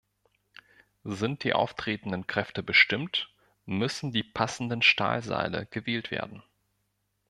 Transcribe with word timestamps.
Sind 1.03 1.43
die 1.43 1.53
auftretenden 1.53 2.25
Kräfte 2.25 2.63
bestimmt, 2.63 3.29
müssen 3.67 4.11
die 4.11 4.23
passenden 4.23 4.81
Stahlseile 4.81 5.67
gewählt 5.67 6.09
werden. 6.09 6.41